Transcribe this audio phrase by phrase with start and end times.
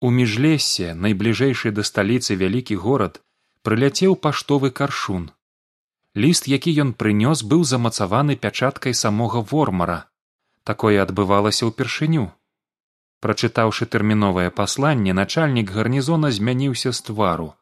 [0.00, 3.14] У міжлесе найбліжэйшы да сталіцы вялікі горад
[3.64, 5.30] прыляцеў паштовы каршун.
[6.14, 9.96] Ліст які ён прынёс быў замацаваны пячаткай самога вормара.
[10.68, 12.28] Такое адбывалася ўпершыню.
[13.24, 17.54] Прачытаўшы тэрміновае пасланне начальнік гарнізона змяніўся з твару.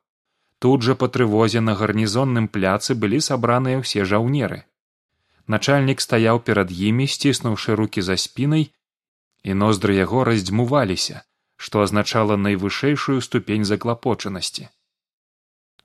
[0.58, 4.66] Тут жа па трывозе на гарнізонным пляцы былі сабраныя ўсе жаўнеры.
[5.46, 8.66] Начальнік стаяў перад імі сціснуўшы руки за спінай
[9.44, 11.22] і ноздры яго раздзьмуваліся
[11.56, 14.68] што азначала найвышэйшую ступень заклапочанасці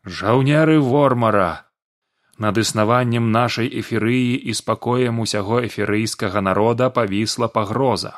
[0.06, 1.66] жаўнеры вормара!
[2.40, 8.14] Над існаваннем нашай эферыі і спакоем усяго эферыйскага народа павісла пагроза.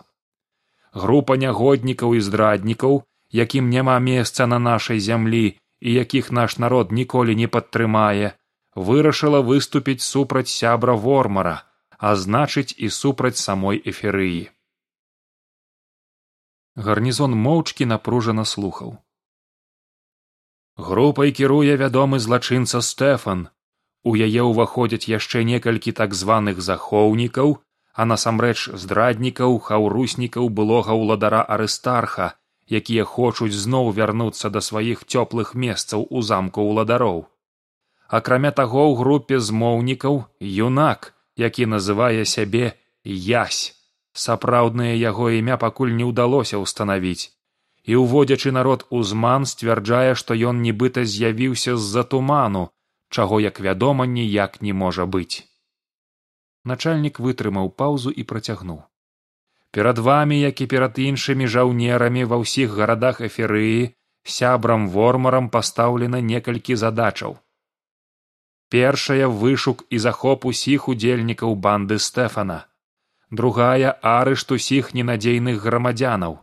[0.93, 7.35] Група нягоднікаў і здраднікаў якім няма месца на нашай зямлі і якіх наш народ ніколі
[7.35, 8.31] не падтрымае
[8.75, 11.63] вырашыла выступіць супраць сябра вормара
[11.97, 14.49] а значыць і супраць самой эферыі
[16.85, 18.97] гарнізон моўчкі напружана слухаў.
[20.77, 23.49] Групай кіруе вядомы злачынца стэфан.
[24.03, 27.57] У яе ўваходзяць яшчэ некалькі так званых захоўнікаў,
[27.93, 32.31] а насамрэч здраднікаў хаўруснікаў былога ўладара арыстарха,
[32.79, 37.27] якія хочуць зноў вярнуцца да сваіх цёплых месцаў у замку ўладароў.
[38.07, 43.80] Акрамя таго ў групе змоўнікаў юнак, які называе сябе язь
[44.13, 47.31] сапраўднае яго імя пакуль не ўдалося ўстанавіць.
[47.83, 52.69] І ўводзячы народ узман сцвярджае што ён нібыта з'явіўся з за туману
[53.09, 55.43] чаго як вядома ніяк не можа быць.
[56.63, 58.81] Начальнік вытрымаў паўзу і працягнуў.
[59.71, 63.91] Перад вамі як і перад іншымі жаўнерамі ва ўсіх гарадах эферыі
[64.23, 67.39] сябрам вормарам пастаўлена некалькі задачаў.
[68.69, 72.59] Першая вышук і захоп усіх удзельнікаў банды стэфана
[73.31, 76.39] другая арышт усіх ненадзейных грамадзянаў.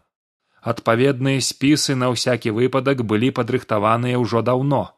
[0.72, 4.96] Адпаведныя спісы на ўсякі выпадак былі падрыхтаваныя ўжо даўно.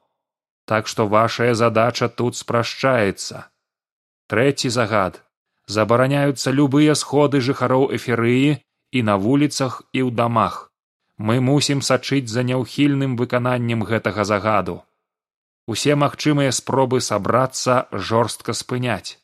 [0.64, 3.50] Так што вашая задача тут спрашчаецца.
[4.30, 5.22] Трэці загад.
[5.66, 8.58] Забараняюцца любыя сходы жыхароў эферыі
[8.90, 10.70] і на вуліцах і ў дамах.
[11.18, 14.82] Мы мусім сачыць за няўхільным выкананнем гэтага загаду.
[15.66, 19.19] Усе магчымыя спробы сабрацца жорстка спыняць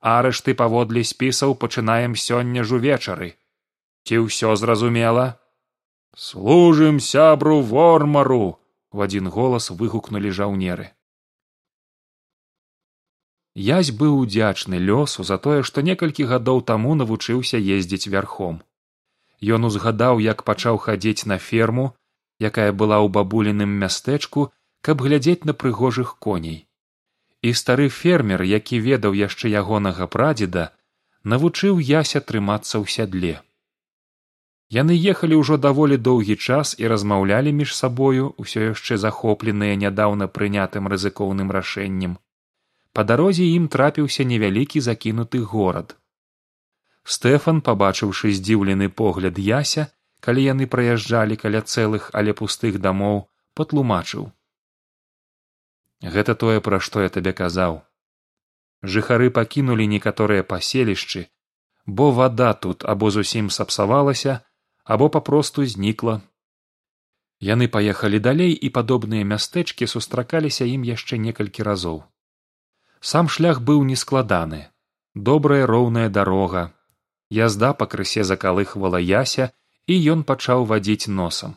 [0.00, 3.34] арышты паводле спісаў пачынаем сёння ж увечары.
[4.04, 5.40] Ці ўсё зразумела?
[6.16, 8.58] Служым сябру вормару
[8.90, 10.94] в адзін голас выгукнулі жаўнеры.
[13.54, 18.62] Язь быў удзячны лёсу за тое што некалькі гадоў таму навучыўся ездзіць вярхом.
[19.42, 21.94] Ён узгадаў як пачаў хадзіць на ферму
[22.38, 26.67] якая была ў бабуліным мястэчку каб глядзець на прыгожых коней
[27.42, 30.70] і стары фермер які ведаў яшчэ ягонага прадзеда
[31.32, 33.34] навучыў яся трымацца ў сядле.
[34.76, 40.90] Яны ехалі ўжо даволі доўгі час і размаўлялі між сабою ўсё яшчэ захопленыя нядаўна прынятым
[40.92, 42.18] рызыкоўным рашэннем.
[42.92, 45.96] Па дарозе ім трапіўся невялікі закінуты горад.
[47.04, 49.88] Стэфан пабачыўшы здзіўлены погляд яся
[50.20, 53.22] калі яны праязджалі каля цэлых але пустых дамоў
[53.54, 54.28] патлумачыў
[56.02, 57.82] гэта тое пра што я табе казаў.
[58.82, 61.28] Жыхары пакінулі некаторыя паселішчы
[61.88, 64.40] бо вада тут або зусім сапсавалася
[64.84, 66.20] або папросту знікла.
[67.40, 72.02] Яны паехалі далей і падобныя мястэчкі сустракаліся ім яшчэ некалькі разоў.
[73.00, 74.68] Сам шлях быў нескладаны.
[75.14, 76.76] Добрая роўная дарога.
[77.30, 79.48] Язда пакрысе закалыхвала яся
[79.86, 81.56] і ён пачаў вадзіць носам.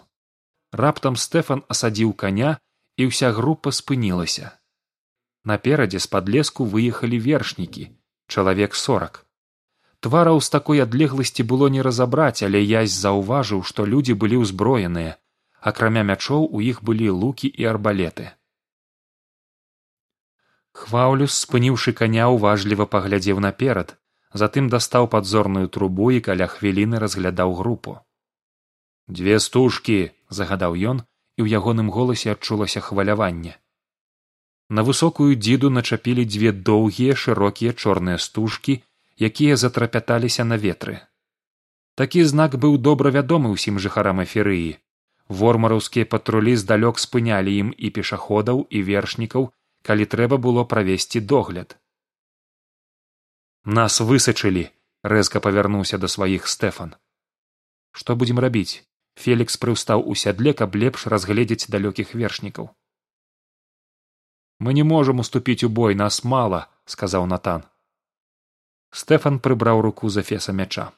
[0.72, 2.56] Раптам стэфан асадзіў каня
[2.97, 4.52] і ўся група спынілася
[5.44, 7.90] наперадзе з падлеску выехалі вершнікі
[8.28, 9.25] чалавек сорак.
[10.00, 15.18] Твараў з такой адлегласці было не разабраць але язь заўважыў што людзі былі ўзброеныя
[15.72, 18.31] акрамя мячоў у іх былі лукі і арбалеты.
[20.73, 23.97] Хваўлюс спыніўшы каня уважліва паглядзеў наперад
[24.41, 28.00] затым дастаў падзорную трубу і каля хвіліны разглядаў групу.
[29.12, 29.99] Дзве стужкі
[30.29, 31.03] загадаў ён
[31.41, 33.58] і ў ягоным голасе адчулася хваляванне.
[34.70, 38.78] На высокую дзіду начапілі дзве доўгія шырокія чорныя стужкі
[39.29, 41.02] якія затрапяталіся на ветры.
[41.96, 44.78] Такі знак быў добра вядомы ўсім жыхарам эферыі.
[45.41, 49.49] Вормараўскія патрулі здалёк спынялі ім і пешаходаў і вершнікаў
[49.90, 51.78] калі трэба было правесці догляд.
[53.66, 54.70] Нас высачылі
[55.03, 56.96] рэзка павярнуўся да сваіх стэфан.
[57.91, 58.85] Што будзем рабіць
[59.16, 62.69] фелікс прыўстаў у сядле каб лепш разгледзець далёкіх вершнікаў.
[64.59, 67.63] Мы не можам уступіць у бой нас мала сказаў натан.
[68.91, 70.91] Стэфан прыбраў руку за феса мяча.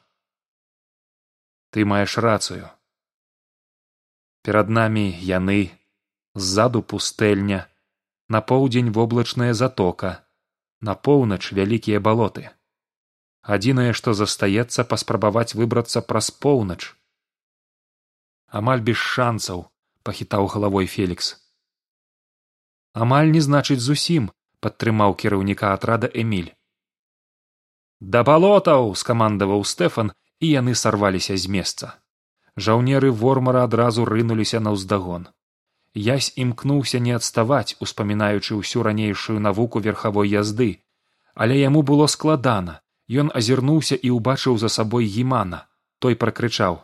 [1.70, 2.68] Ты маеш рацыю.
[4.42, 5.70] Перад намі яны
[6.34, 7.66] ззаду пустэльня
[8.28, 10.26] на поўдзень воблачная затока
[10.80, 12.50] на поўнач вялікія балоты.
[13.42, 16.92] Адзінае што застаецца паспрабаваць выбрацца праз поўнач
[18.60, 19.64] амаль без шанцаў
[20.06, 21.30] пахітаў галавой фелікс.
[23.04, 24.28] Амаль не значыць зусім
[24.64, 26.52] падтрымаў кіраўніка атрада эмиль
[28.12, 31.86] да балотаў скамандаваў стэфан і яны сарваліся з месца.
[32.56, 35.28] Жаўнеры вормара адразу рынуліся наўздагон.
[35.94, 40.82] Язь імкнуўся не адставаць успамінаючы ўсю ранейшую навуку верхавой язды.
[41.34, 42.80] Але яму было складана.
[43.08, 45.66] Ён азірнуўся і ўбачыў за сабой гімана.
[45.98, 46.82] Той пракрычаў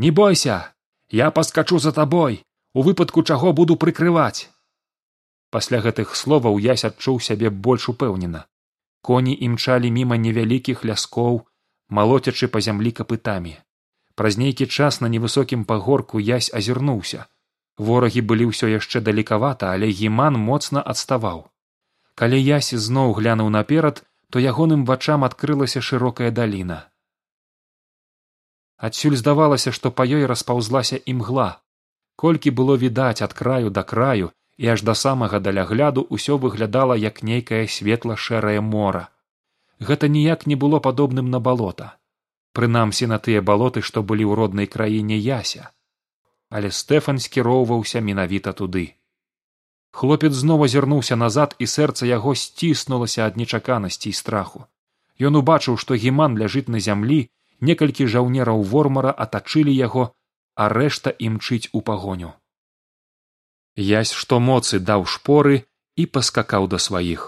[0.00, 0.72] не бойся
[1.10, 4.48] я паскачу за табой у выпадку чаго буду прыкрываць.
[5.50, 8.40] Пасля гэтых словаў ясь адчуў сябе больш упэўнена.
[9.02, 11.36] Коні імчалі міма невялікіх ляскоў
[11.98, 13.52] малоцячы па зямлі капытамі.
[14.14, 17.26] Праз нейкі час на невысокім пагорку язь азірнуўся.
[17.76, 21.44] Ворагі былі ўсё яшчэ далекавата але гіман моцна адставаў.
[22.14, 24.00] Калі ясь зноў глянуў наперад
[24.30, 26.86] то ягоным вачам адкрылася шырокая даліна
[28.88, 31.50] адсюль здавалася што па ёй распаўзлася імгла
[32.20, 34.28] колькі было відаць ад краю да краю
[34.60, 39.08] і аж да самага далягляду ўсё выглядала як нейкае светла шэрае мора.
[39.90, 41.86] Гэта ніяк не было падобным на балота.
[42.58, 45.72] Прынамсі на тыя балоты што былі ў роднай краіне яся.
[46.50, 48.84] Але стэфан скіроўваўся менавіта туды.
[50.02, 54.66] Хлопец зноў азірнуўся назад і сэрца яго сціснулася ад нечаканасці і страху.
[55.16, 57.20] Ён убачыў што гіман ляжыць на зямлі
[57.60, 60.10] некалькі жаўнераў вормара атачылі яго
[60.60, 62.32] а рэшта імчыць у пагоню.
[63.76, 65.62] Язь што моцы даў шпоры
[65.96, 67.22] і паскакаў да сваіх.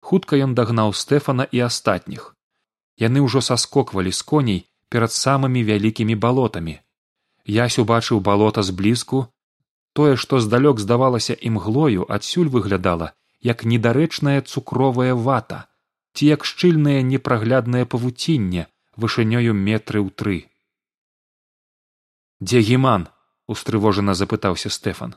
[0.00, 2.32] Хутка ён дагнаў стэфана і астатніх.
[3.00, 6.78] Яны ўжо саскоквалі з коней перад самымі вялікімі балотамі.
[7.44, 9.26] Ясь убачыў балота зблізку.
[9.92, 13.12] Тое што здалёк здавалася імглою адсюль выглядала
[13.44, 15.64] як недарэчная цукровая вата
[16.14, 20.38] ці як шчыльнае непрагляднае павуцінне вышынёю метры ў тры.
[22.40, 23.08] Дзе гіман
[23.46, 25.14] устрывожана запытаўся стэфан.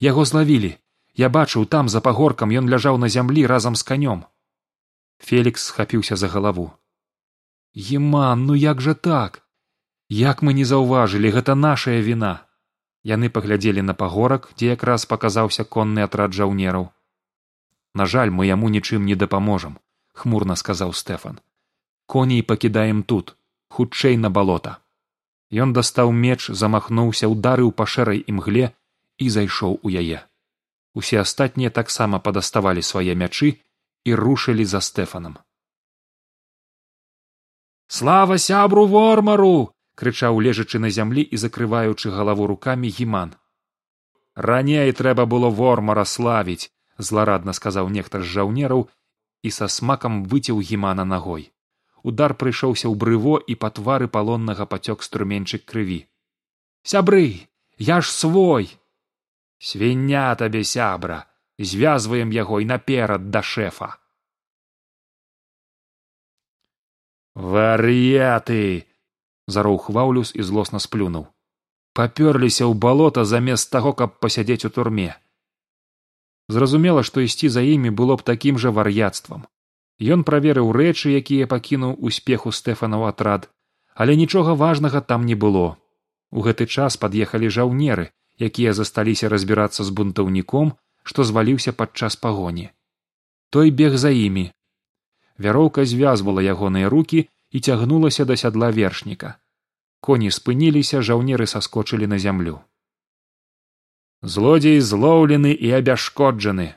[0.00, 0.76] Яго злавілі.
[1.14, 4.24] Я бачыў там за пагоркам ён ляжаў на зямлі разам з канём
[5.24, 6.72] фелікс схапіўся за галаву.
[7.76, 9.42] Гіман ну як жа так?
[10.08, 12.46] Як мы не заўважылі гэта нашая віна!
[13.04, 16.90] Яны паглядзелі на пагорак дзе якраз паказаўся конны атрад жаўнераў.
[17.94, 19.78] На жаль мы яму нічым не дапаможам
[20.14, 21.40] хмурна сказаў стэфан
[22.06, 23.36] коней пакідаем тут
[23.68, 24.78] хутчэй на балота.
[25.50, 28.72] Ён дастаў меч замахнуўся ударыў па шэрай імгле
[29.18, 30.26] і зайшоў у яе.
[30.94, 33.50] Усе астатнія таксама падаставалі свае мячы
[34.04, 35.38] і рушылі за стэфанам.
[37.86, 43.34] Слава сябру вормару крычаў лежачы на зямлі і закрываючы галаву рукамі гіман.
[44.34, 48.88] Раней трэба было вормара славіць зларадна сказаў нехта з жаўнераў
[49.42, 51.53] і са смакам выцеў гімана нагой
[52.04, 56.04] удар прыйшоўся ў брыво і па твары палоннага пацёк струменьчык крыві.
[56.84, 57.48] Сябры
[57.78, 58.68] я ж свой!
[59.58, 61.24] Свіння табе сябра
[61.58, 63.96] звязваем яго і наперад да шэфа!
[67.34, 68.86] Вар'яты
[69.48, 71.26] зароў хваўлюс і злосна сплюнуў.
[71.96, 75.16] Папёрліся ў балота замест таго каб пасядзець у турме.
[76.52, 79.48] Зразумела што ісці за імі было б такім жа вар'яцтвам
[80.00, 83.50] Ён праверыў рэчы, якія пакінуў успеху стэфанаў атрад,
[83.94, 85.76] але нічога важнага там не было.
[86.30, 92.70] У гэты час пад'ехалі жаўнеры, якія засталіся разбірацца з бунтаўніком, што зваліўся падчас пагоні.
[93.50, 94.50] Той бег за імі.
[95.38, 99.38] Вяроўка звязвала ягоныя рукі і цягнулася да сядла вершніка.
[100.00, 102.60] Коні спыніліся, жаўнеры саскочылі на зямлю.
[104.22, 106.74] Злодзей злоўлены і абяшкоджаны,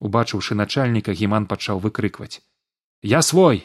[0.00, 2.42] убачыўшы начальніка гіман пачаў выкрыкваць.
[3.02, 3.62] Я свой!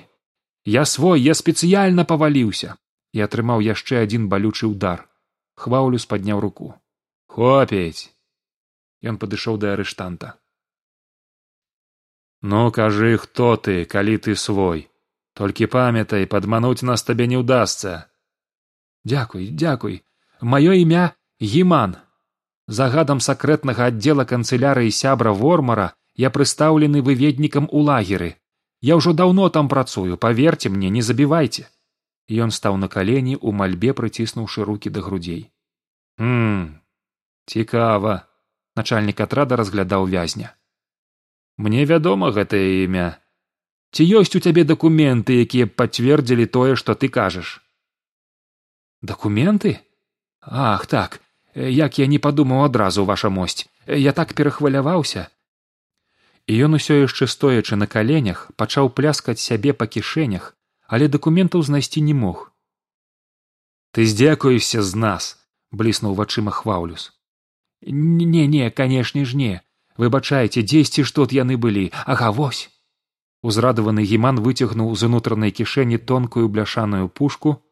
[0.65, 1.21] Я свой!
[1.21, 2.77] Я спецыяльна паваліўся!
[3.13, 5.07] І атрымаў яшчэ адзін балючы ўдар.
[5.55, 6.74] Хваўлю спадняў руку.
[7.27, 8.13] Хопець
[9.01, 10.36] ён падышоў да арыштанта.
[12.41, 14.88] Ну кажы хто ты калі ты свой?
[15.33, 18.12] Толькі памятай падмануць нас табе не ўдасца!
[19.03, 20.03] Дзякуй дзякуй!
[20.41, 21.95] Маё імя гіман.
[22.67, 28.35] Загадам сакрэтнага аддзела канцылярыі сябра вормара я прыстаўлены выведнікам у лагеры.
[28.83, 31.63] Я ўжо даўно там працую паверце мне не забівайце.
[32.27, 35.47] Ён стаў на калені ў мальбе прыціснуўшы руки да грудзей.
[36.19, 36.83] М
[37.47, 38.27] цікава.
[38.75, 40.51] Начальнік атрада разглядаў вязня.
[41.57, 43.07] Мне вядома гэтае імя.
[43.95, 47.63] Ці ёсць у цябе дакументы якія пацвердзілі тое што ты кажаш?
[49.01, 49.79] Дакументы?
[50.43, 51.19] Ах так.
[51.55, 53.67] Як я не падумаў адразу ваша мосць.
[53.88, 55.27] Я так перахваляваўся
[56.50, 60.56] і ён усё яшчэ стоячы на каленях пачаў пляскаць сябе па кішэнях
[60.89, 62.50] але дакументаў знайсці не мог.
[63.94, 65.38] Ты здзякуешся з нас
[65.72, 67.13] бліснуў вачыма хваўлюс
[67.82, 69.62] не не канешне ж не.
[69.98, 71.91] Выбачайце дзесьці ж тут яны былі?
[72.06, 72.70] Ага вось!
[73.41, 77.63] Узрадаваны гіман выцягнуў з унутранай кішэні тонкую бляшаную пушку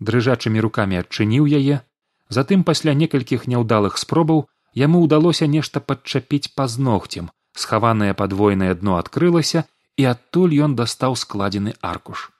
[0.00, 1.80] дрыжачымі рукамі адчыніў яе.
[2.28, 9.64] Затым пасля некалькіх няўдалых спробаў яму ўдалося нешта падчапіць пазногцем схаванае падвойнае дно адкрылася
[10.00, 12.30] і адтуль ён дастаў складзены аркуш.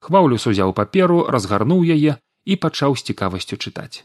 [0.00, 4.04] Хваўлюс узяў паперу разгарнуў яе і пачаў з цікавасцю чытаць.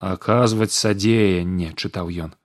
[0.00, 2.36] Аказваць садзеянне чытаў ён.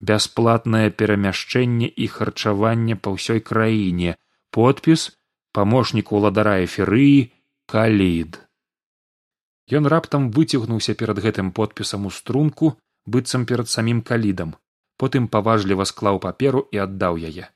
[0.00, 4.16] Бясплатнае перамяшчэнне і харчаванне па ўсёй краіне.
[4.50, 5.10] Подпіс
[5.52, 7.30] памочнік уладара эферыі
[7.70, 8.40] калід
[9.78, 12.74] ён раптам выцягнуўся перад гэтым подпісам у струнку
[13.06, 14.54] быццам перад самім калідам
[15.02, 17.48] потым паважліва склаў паперу і аддаў яе.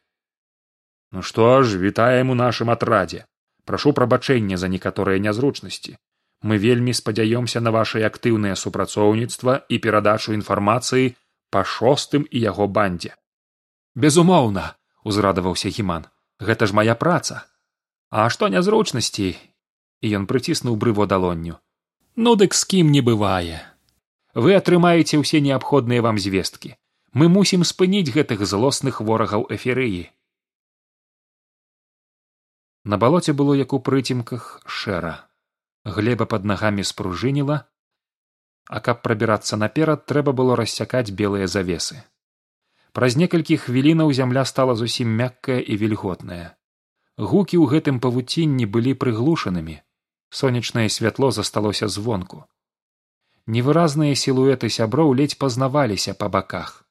[1.12, 3.24] Ну што ж вітаем у нашым атрадзе.
[3.64, 5.96] Прашу прабачэння за некаторыя нязручнасці.
[6.44, 11.12] Мы вельмі спадзяёмся на вашае актыўнае супрацоўніцтва і перадачу інфармацыі
[11.54, 13.14] па шостым і яго бандзе
[13.94, 14.74] безумоўна
[15.06, 16.06] узрадаваўся гіман
[16.42, 17.42] гэта ж моя праца
[18.10, 19.28] а што нязручнасці
[20.04, 21.58] і ён прыціснуў брыво далонню.
[22.14, 23.62] Ну дык з кім не бывае.
[24.34, 26.74] Вы атрымаеце ўсе неабходныя вам звесткі
[27.14, 30.04] мы мусім спыніць гэтых злосных ворагаў эферыі
[32.84, 35.28] на балоце было як у прыцемках шэра.
[35.84, 37.64] Глеба под нагамі спружыніла
[38.68, 42.00] а каб прабірацца наперад трэба было рассякаць белыя завесы.
[42.96, 46.56] Праз некалькі хвілінаў зямля стала зусім мяккая і вільготная.
[47.18, 49.80] Гукі ў гэтым павуцінні былі прыглушанымі.
[50.30, 52.46] Сонечнае святло засталося звонку.
[53.46, 56.83] Невыразныя сілуэты сяброў ледзь пазнаваліся па баках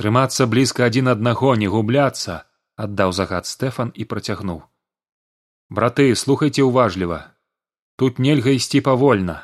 [0.00, 2.44] трымацца блізка адзін аднаго не губляцца
[2.76, 4.60] аддаў загад стэфан і працягнуў.
[5.68, 7.20] Браты слухайце ўважліва
[7.96, 9.36] тут нельга ісці павольна.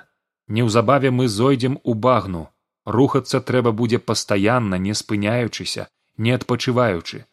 [0.49, 2.49] Неўзабаве мы зойдзем у багну.
[2.85, 7.25] Рухацца трэба будзе пастаянна не спыняючыся не адпачываючы.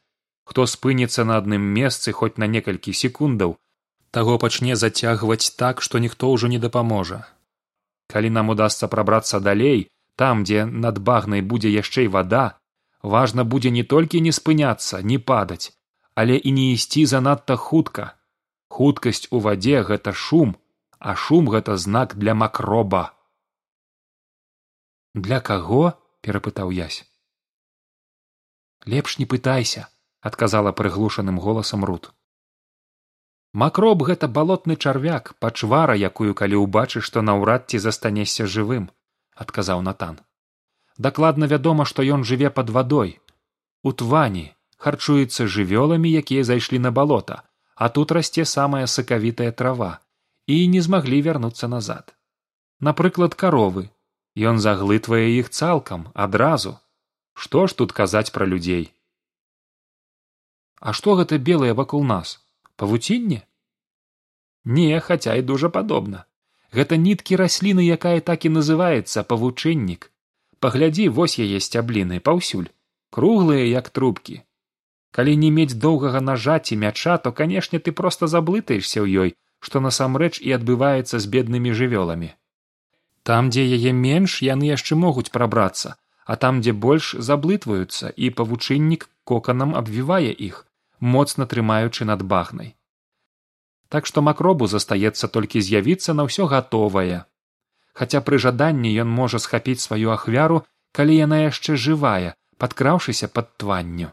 [0.46, 3.58] Хто спыніцца на адным месцы хоць на некалькі секундаў
[4.12, 7.28] таго пачне зацягваць так што ніхто ўжо не дапаможа.
[8.10, 12.59] Калі нам удасца прабрацца далей там дзе над багнай будзе яшчэ вада
[13.01, 15.75] важна будзе не толькі не спыняцца не падаць
[16.20, 18.15] але і не ісці занадта хутка.
[18.68, 20.58] Хуткасць у вадзе гэта шум
[21.00, 23.15] а шум гэта знак для макроба.
[25.15, 27.06] Для каго перапытаў язь
[28.86, 29.88] лепш не пытайся
[30.22, 32.12] адказала прыглушаным голасам рут.
[33.53, 38.91] Макроб гэта балотны чарвяк пачвара якую калі ўбачыш што наўрад ці застанешся жывым
[39.36, 40.20] адказаў натан
[41.08, 43.20] дакладна вядома што ён жыве под вадой.
[43.84, 47.44] У твані харчуецца жывёламі якія зайшлі на балота
[47.79, 50.00] а тут расце самая сакавітая трава
[50.48, 52.12] і не змаглі вярнуцца назад.
[52.88, 53.88] Напрыклад каровы.
[54.50, 56.75] Ён заглытвае іх цалкам адразу.
[57.34, 58.91] Што ж тут казаць пра людзей?
[60.79, 62.36] А што гэта белае вакол нас?
[62.75, 63.39] Павуцінне?
[64.65, 66.25] Не хаця і дужа падобна.
[66.75, 70.12] Гэта ніткі расліны якая так і называецца павучэннік
[70.66, 72.70] паглядзі вось яе сцябліны паўсюль.
[73.10, 74.42] Круглыя як трубкі.
[75.12, 79.80] Калі не мець доўгага нажа ці мяча то канешне ты проста заблытаешся ў ёй што
[79.84, 82.30] насамрэч і адбываецца з беднымі жывёламі.
[83.24, 85.98] Там дзе яе менш яны яшчэ могуць прабрацца
[86.30, 90.60] а там дзе больш заблытваюцца і павучыннік коканам абвівае іх
[91.13, 92.75] моцна трымаючы над багнай
[93.96, 97.25] так што макробу застаецца толькі з'явіцца на ўсё гатовае
[98.00, 100.60] хаця пры жаданні ён можа схапіць сваю ахвяру
[100.96, 104.12] калі яна яшчэ жывая падкраўшыся пад тванню.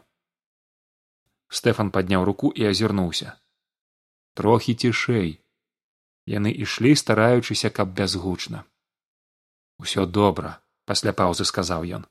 [1.59, 3.35] Стэфан падняў руку і азірнуўся.
[4.39, 5.39] Трохі цішэй.
[6.27, 8.63] Яны ішлі стараючыся каб бязгучна.
[9.79, 12.03] Усё добра пасля паўзы сказаў ён.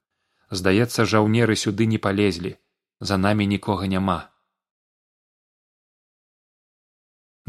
[0.51, 2.57] Здаецца жаўнеры сюды не палезлі.
[3.01, 4.19] За намі нікога няма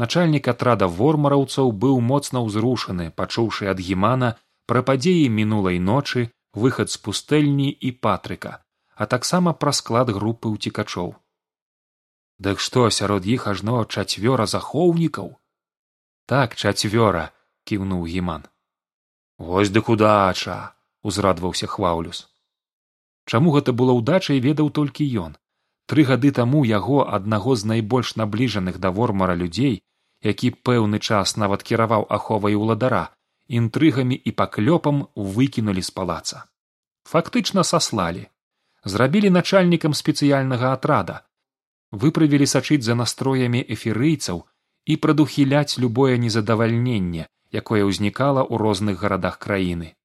[0.02, 4.30] начальнік атрада вормараўцаў быў моцна ўзрушаны пачуўшы ад гімана
[4.70, 6.28] пра падзеі мінулай ночы
[6.64, 8.54] выхад з пустэльні і патрыка
[8.94, 11.12] а таксама пра склад групы ўцікачоў.
[12.46, 15.28] Дык што сярод іх ажно чацвёра захоўнікаў?
[16.26, 17.30] Так чацвёра
[17.62, 18.50] кіўнуў гіман.
[19.38, 20.58] Вось дык удача
[21.02, 22.26] узрадваўся хваўлюс
[23.28, 25.36] чаму гэта было ўдачай ведаў толькі ён
[25.90, 29.80] тры гады таму яго аднаго з найбольш набліжаных да вормара людзей
[30.22, 33.04] які пэўны час нават кіраваў аховай уладара
[33.48, 36.44] інтрыгамі і паклёпам выкінулі з палаца.
[37.08, 38.28] Фактычна саслалі.
[38.84, 41.24] Зрабілі начальнікам спецыяльнага атрада.
[41.90, 44.44] Выправілі сачыць за настроямі эфірыйцаў
[44.84, 49.96] і прадухіляць любое незадавальненне якое ўзнікала ў розных гарадах краіны.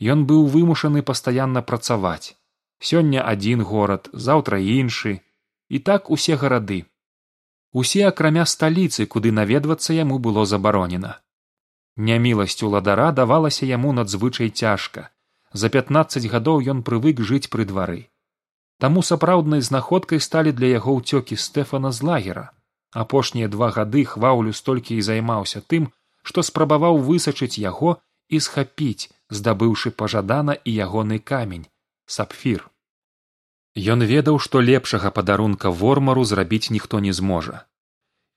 [0.00, 2.32] Ён быў вымушаны пастаянна працаваць
[2.80, 5.20] сёння адзін горад заўтра іншы.
[5.68, 6.84] І так усе гарады.
[7.72, 11.20] Усе акрамя сталіцы куды наведвацца яму было забаронена.
[11.96, 15.10] Няміласць уладара давалася яму надзвычай цяжка.
[15.52, 18.08] За пятнаццаць гадоў ён прывык жыць пры двары.
[18.78, 22.50] Таму сапраўднай знаходкай сталі для яго ўцёкі стэфана з лагера.
[22.92, 25.92] Апошнія два гады хваўлю столькі і займаўся тым
[26.28, 27.96] што спрабаваў высачыць яго
[28.28, 29.08] і схапіць
[29.38, 31.66] здабыўшы пажадана і ягоны камень
[32.16, 32.66] сапфір.
[33.94, 37.64] Ён ведаў што лепшага падарунка вормару зрабіць ніхто не зможа.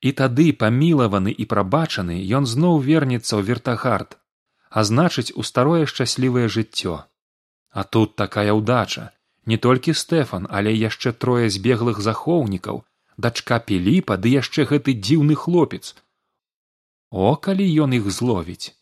[0.01, 4.17] І тады памілаваны і прабачаны ён зноў вернецца ў вертагард
[4.71, 7.03] а значыць у старое шчаслівае жыццё.
[7.71, 9.11] А тут такая ўдача.
[9.45, 12.83] Не толькі стэфан але яшчэ трое збеглых захоўнікаў
[13.17, 15.95] дачка піліпа ды яшчэ гэты дзіўны хлопец.
[17.11, 18.75] О калі ён іх зловіць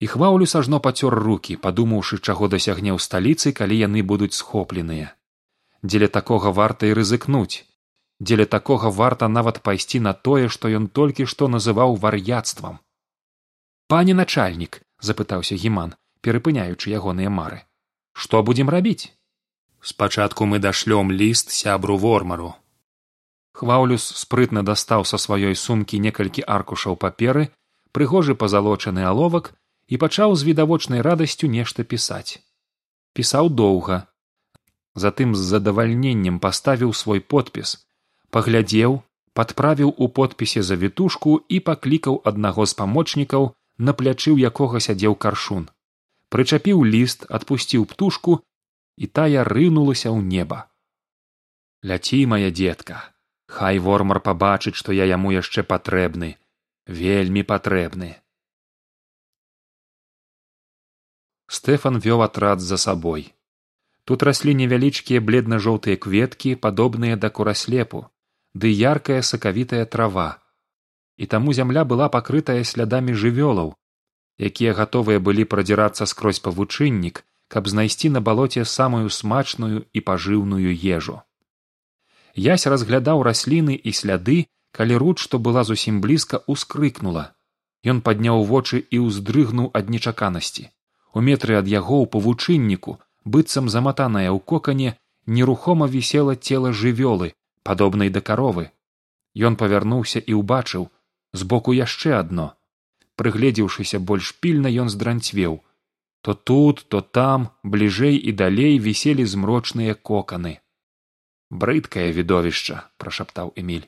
[0.00, 5.14] і хваўлю сажно пацёр руки падумаўшы чаго дасягне ў сталіцы калі яны будуць схопленыя.
[5.82, 7.64] Дзеля такога варта і рызыкнуць.
[8.20, 12.80] Дзеля такога варта нават пайсці на тое што ён толькі што называў вар'яцтвам.
[13.88, 17.64] Пане начальнік запытаўся гіман перапыняючы ягоныя мары
[18.12, 19.12] што будзем рабіць?
[19.80, 22.54] Спачатку мы дашлём ліст сябру вормару
[23.56, 27.44] хваўлюс спрытна дастаў са сваёй сумкі некалькі аркушаў паперы
[27.98, 29.52] прыгожы пазалочаны аловак
[29.88, 32.42] і пачаў з відавочнай радасцю нешта пісаць.
[33.12, 34.06] Пісаў доўга.
[34.94, 37.76] Затым з задавальненнем паставіў свой подпіс
[38.30, 39.00] паглядзеў
[39.38, 45.68] падправіў у подпісе завітушку і паклікаў аднаго з памочнікаў на плячы ў якога сядзеў каршун.
[46.32, 48.40] Прычапіў ліст адпусціў птушку
[48.96, 50.64] і тая рынулася ў неба.
[51.84, 53.04] Ляці моя дзетка
[53.46, 56.34] хай вормар пабачыць што я яму яшчэ патрэбны
[57.00, 58.10] вельмі патрэбны
[61.46, 63.32] стэфан вёў атрад за сабой
[64.06, 68.06] тут раслі невялічкія бледна жоўтыя кветкі падобныя да кураслепу
[68.54, 70.38] ды яркая сакавітая трава.
[71.16, 73.74] І таму зямля была пакрытая слядамі жывёлаў
[74.48, 81.18] якія гатовыя былі прадзірацца скрозь павучыннік каб знайсці на балоце самую смачную і пажыўную ежу.
[82.34, 84.38] Ясь разглядаў расліны і сляды
[84.78, 87.32] калі руд што была зусім блізка ускрыкнула.
[87.82, 90.70] Ён падняў вочы і ўздрыгнуў ад нечаканасці
[91.14, 94.94] у метры ад яго ў павучынніку быццам заматанае ў кокане
[95.38, 98.70] нерухома вісела цела жывёлы падобнай да каровы.
[99.36, 100.86] Ён павярнуўся і ўбачыў
[101.32, 102.46] збоку яшчэ адно.
[103.20, 105.58] Прыгледзеўшыся больш пільна ён здранцвеў.
[106.22, 110.58] То тут то там бліжэй і далей віселі змрочныя коканы.
[111.50, 113.86] Брыдкае відовішча прашаптаў эмиль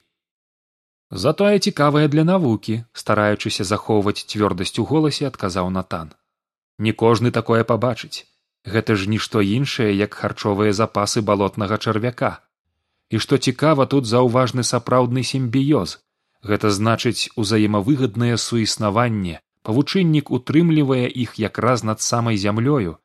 [1.10, 6.12] затое цікавае для навукі стараючыся захоўваць цвёрдасць у голасе адказаў натан
[6.78, 8.26] не кожны такое пабачыць.
[8.64, 12.32] Гэта ж нішто іншае як харчовыя запасы балотнага чарвяка.
[13.10, 15.98] І што цікава тут заўважны сапраўдны сімбіёз.
[16.42, 22.96] Гэта значыць узаемавыгаднае суіснаванне павучыннік утрымлівае іх якраз над самай зямлёю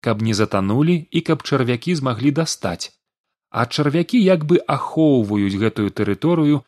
[0.00, 2.94] каб не затанулі і каб чарвякі змаглі дастаць.
[3.50, 6.62] А чарвякі як бы ахоўваюць гэтую тэрыторыю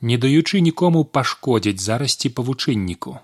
[0.00, 3.18] не даючы нікому пашкодзіць зарасці павучынніку.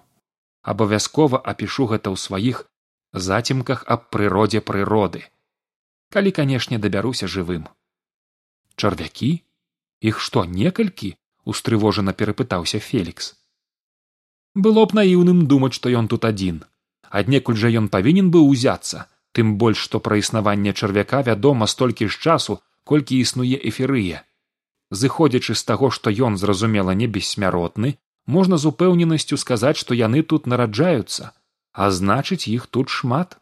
[0.62, 2.64] Абавязкова апішу гэта ў сваіх
[3.12, 5.22] зацімках аб прыродзе прыроды.
[6.09, 7.68] Калі канешне дабяруся жывым.
[8.77, 9.42] Чарвякі?
[10.01, 11.14] Іх што некалькі?
[11.44, 13.35] Устрывожана перапытаўся фелікс.
[14.55, 16.64] Было б наіўным думаць што ён тут адзін.
[17.11, 19.07] Аднекуль жа ён павінен быў узяцца.
[19.33, 24.22] Тым больш што пра існаванне чарвяка вядома столькі ж часу колькі існуе эферыя
[24.92, 27.96] зыходзячы з таго што ён зразумела не бессмяротны
[28.37, 31.33] можна з упэўненасцю сказаць што яны тут нараджаюцца
[31.72, 33.38] а значыць іх тут шмат.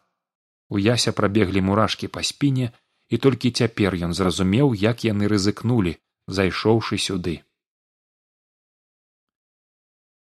[0.69, 2.71] У яся прабеглі мурашкі па спіне
[3.11, 7.43] і толькі цяпер ён зразумеў як яны рызыкнулі зайшоўшы сюды.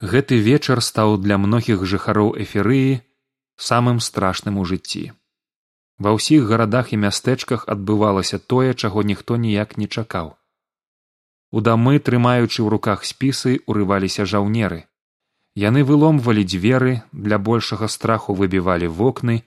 [0.04, 3.00] Гэты вечар стаў для многіх жыхароў эферыі
[3.56, 5.16] самым страшным у жыцці.
[5.96, 10.34] Ва ўсіх гарадах і мястэчках адбывалася тое чаго ніхто ніяк не чакаў.
[11.54, 14.84] У дамы трымаючы ў руках спісы урываліся жаўнеры
[15.54, 19.42] яны выломвалі дзверы для большага страху выбівалі вокны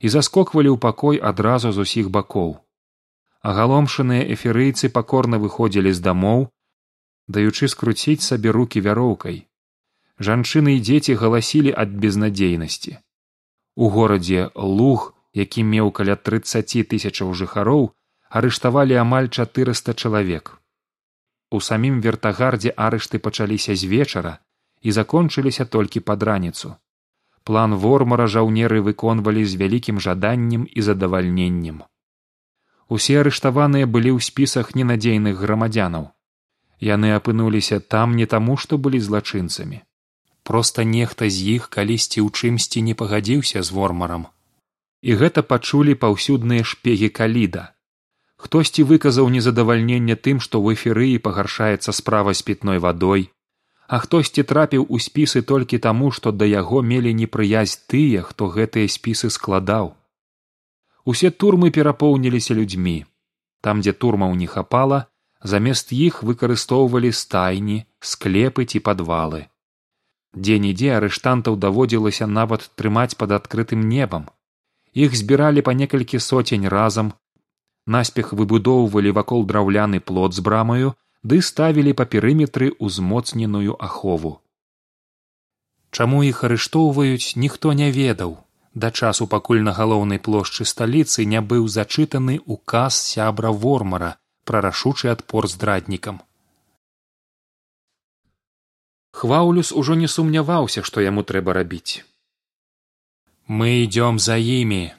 [0.00, 2.60] і заскоквалі ў пакой адразу з усіх бакоў.
[3.40, 6.46] Агаломшаныя эферыйцы пакорна выходзілі з дамоў
[7.28, 9.46] даючы скруціць сабе руки вяроўкай.
[10.18, 12.98] Жанчыны і дзеці галасілі ад безнадзейнасці.
[13.76, 17.82] У горадзе луг які меў каля трыццаці тысячаў жыхароў
[18.40, 20.56] арыштавалі амаль чатырыста чалавек.
[21.50, 24.32] У самім вертагардзе арышты пачаліся з вечара
[24.86, 26.76] і закончыліся толькі пад раніцу
[27.46, 31.82] план вормара жаўнеры выконвалі з вялікім жаданнем і задавальненнем.
[32.96, 36.10] Усе арыштаваныя былі ў спісах ненадзейных грамадзянаў.
[36.86, 39.78] Яны апынуліся там не таму што былі злачынцамі.
[40.50, 44.26] Проста нехта з іх калісьці ў чымсьці не пагадзіўся з вормарам.
[45.06, 47.64] І гэта пачулі паўсюдныя шпегі каліда.
[48.42, 53.30] Хтосьці выказаў незадавальненне тым што ў эферыі пагаршаецца справа з пітной вадой
[53.88, 58.90] а хтосьці трапіў у спісы толькі таму што да яго мелі непрыязь тыя хто гэтыя
[58.90, 59.94] спісы складаў.
[61.04, 63.04] Усе турмы перапоўніліся людзьмі.
[63.62, 65.06] Там дзе турмаў не хапала
[65.42, 69.46] замест іх выкарыстоўвалі стайні склепы ці падвалы.
[70.34, 74.26] Дзе нідзе арыштантаў даводзілася нават трымаць пад адкрытым небам.
[74.92, 77.14] Іх збіралі па некалькі соцень разам
[77.86, 80.94] наспех выбудоўвалі вакол драўляны плот з брамаю
[81.30, 84.32] ды ставілі па перыметры ўзмоцненую ахову.
[85.90, 88.36] Чаму іх арыштоўваюць ніхто не ведаў.
[88.74, 94.10] Да часу пакуль на галоўнай плошчы сталіцы не быў зачытаны указ сябра вормара
[94.50, 96.20] пра рашучы адпор здраднікам.
[99.16, 102.04] Хваулюс ужо не сумняваўся што яму трэба рабіць.
[103.48, 104.92] Мы ідём за імі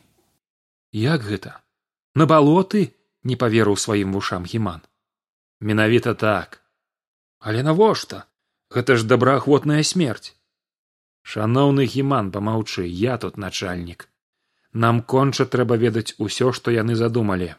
[0.91, 1.55] як гэта?
[2.15, 2.85] На балоты
[3.23, 4.81] не паверыў сваім вушам гіман
[5.59, 6.61] менавіта так.
[7.39, 8.25] Але навошта?
[8.73, 10.35] Гэта ж добраахвотная смерць.
[11.23, 14.09] Шаноўны гіман помаўчы я тут начальнік
[14.73, 17.49] нам конча трэба ведаць усё што яны задумалі.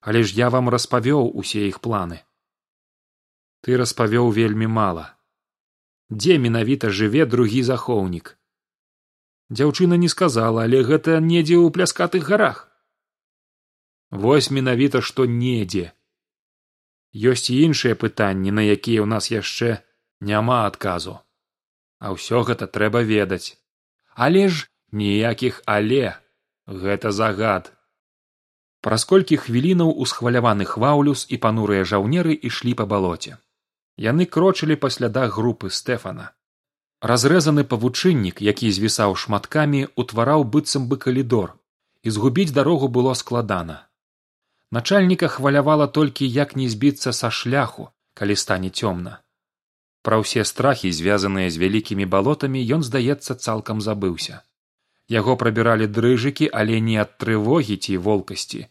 [0.00, 2.20] Але ж я вам распавёў усе іх планы.
[3.60, 5.06] Ты распавёў вельмі мала.
[6.10, 8.36] Дзе менавіта жыве другі захоўнік?
[9.50, 12.66] Дзяўчына не сказала але гэта недзе ў пляскатых гарах.
[14.10, 15.92] Вось менавіта што недзе
[17.14, 19.82] ёсць і іншыя пытанні на якія ў нас яшчэ
[20.20, 21.18] няма адказу.
[21.98, 23.58] А ўсё гэта трэба ведаць.
[24.14, 26.14] Але ж ніякіх але
[26.66, 27.72] гэта загад.
[28.80, 33.36] Праз колькі хвілінаў усхваляваны хваулюс і панурыя жаўнеры ішлі па балоце.
[33.98, 36.32] Яны крочылі па слядах групы стэфана.
[37.02, 41.58] Разрэзаны павучыннік які звісаў шматкамі утвараў быццам бы калідор.
[42.02, 43.89] І згубіць дарогу было складана
[44.78, 49.16] начальніка хвалявала толькі як не збіцца са шляху калі стане цёмна
[50.08, 54.42] пра ўсе страхі звязаныя з вялікімі балотамі ён здаецца цалкам забыўся
[55.16, 58.62] яго прабіралі дрыжыкі але не ад трывогі ці волкасці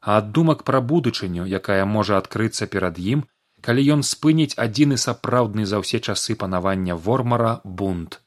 [0.00, 3.24] а ад думак пра будучыню якая можа адкрыцца перад ім
[3.66, 8.20] калі ён спыніць адзіны сапраўдны за ўсе часы панавання вормара бунт.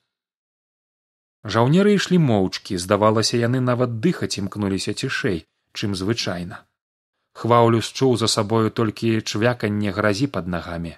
[1.55, 5.37] Жаўнеры ішлі моўчкі здавалася яны нават дыхаць імкнуліся цішэй
[5.77, 6.63] чым звычайна
[7.37, 10.93] хваўлю счуў за сабою толькі чвяканне гразі пад нагамі.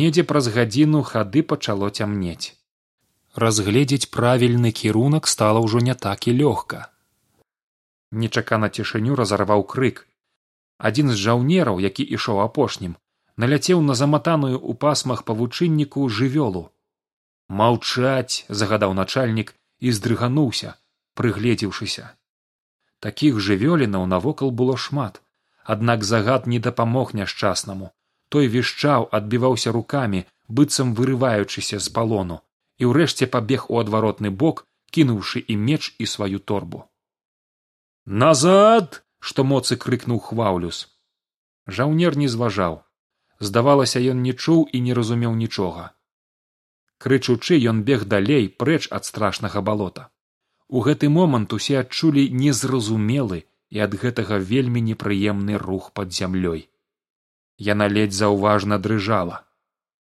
[0.00, 2.52] Недзе праз гадзіну хады пачало цямнець.
[3.44, 6.80] Разгледзець правільны кірунак стала ўжо не так і лёгка.
[8.12, 10.04] Нечакана цішыню разарваў крык.
[10.90, 13.00] Адзін з жаўнераў які ішоў апошнім
[13.40, 16.68] наляцеў на заматаную ў пасмах павучынніку жывёлу.
[17.48, 20.76] Маўчаць загадаў начальнік і здрыгануўся
[21.16, 22.17] прыгледзеўшыся
[23.00, 25.22] такіх жывёлінаў навокал было шмат.
[25.64, 27.90] Аднак загад не дапамог няшчаснаму.
[28.28, 32.40] Той вішчаў адбіваўся рукамі быццам вырываючыся з палону
[32.78, 36.84] і ўрэшце пабег у адваротны бок кінуўшы і меч і сваю торбу.
[38.06, 40.86] Назад што моцы крыкнуў хваўлюс
[41.68, 42.82] жаўнер не зважаў.
[43.38, 45.90] Здавалася ён не чуў і не разумеў нічога.
[46.98, 50.08] Крычучы ён бег далей прэч ад страшнага балота
[50.68, 56.68] у гэты момант усе адчулі незразумелы і ад гэтага вельмі непрыемны рух пад зямлёй.
[57.58, 59.44] Яна ледзь заўважна дрыжала.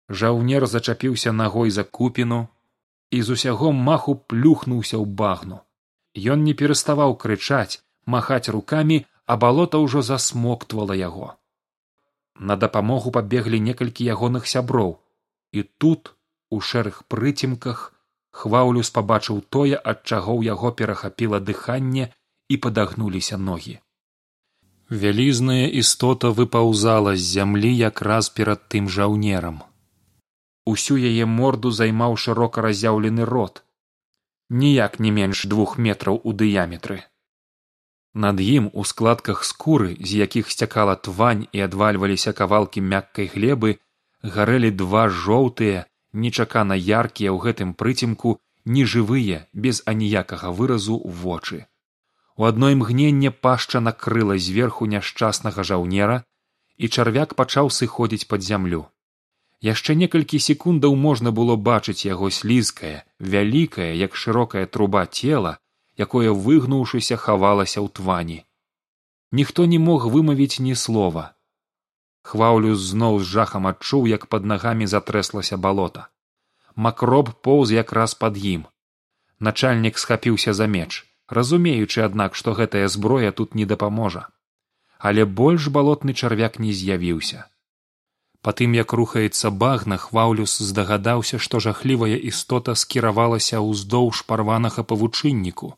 [0.08, 2.46] Жаўнер зачапіўся нагой за купіну
[3.10, 5.60] і з усяго маху плюхнуўся ў багну.
[6.16, 11.34] Ён не пераставаў крычаць махаць рукамі а балота ўжо засмоктвала яго.
[12.38, 15.02] На дапамогу пабеглі некалькі ягоных сяброў.
[15.52, 16.14] І тут
[16.50, 17.92] у шэрых прыцемках
[18.40, 22.08] хваўлюс пабачыў тое ад чаго ў яго перахапіла дыханне
[22.48, 23.76] і падагнуліся ногі.
[25.04, 29.62] Вялізная істота выпаўзала з зямлі якраз перад тым жаўнерам.
[30.72, 33.62] Усю яе морду займаў шырока разяўлены рот
[34.48, 37.02] ніяк не менш двух метраў у дыяметры.
[38.14, 43.76] Над ім у складках скуры з якіх сцякала твань і адвальваліся кавалкі мяккай глебы
[44.22, 45.84] гарэлі два жоўтыя
[46.24, 51.66] нечакана яркія ў гэтым прыцемку нежывыя без аніякага выразу вочы.
[52.36, 56.24] У адно імгненне пашча накрыла зверху няшчаснага жаўнера
[56.76, 58.82] і чарвяк пачаў сыходзіць пад зямлю.
[59.64, 62.96] Яшчэ некалькі секундаў можна было бачыць яго слізкае
[63.36, 65.56] вялікае як шырокая труба цела
[65.96, 68.38] якое выгнуўшыся хавалася ў твані.
[69.32, 71.35] Ніхто не мог вымавіць ні слова
[72.30, 76.08] хваўлюс зноў з жахам адчуў як пад нагамі затрэслася балота.
[76.74, 78.64] Макроб поўз якраз пад ім.
[79.40, 84.28] Начальнік схапіўся за меч разумеючы аднак што гэтая зброя тут не дапаможа.
[84.98, 87.46] Але больш балотны чарвяк не з'явіўся.
[88.40, 95.74] Па тым як рухаецца багна хваўлюс здагадаўся што жахлівая істота скіравалася ўздоўж парванага павучынніку.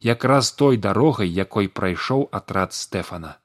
[0.00, 3.36] Якраз той дарогай якой прайшоў атрад стэфана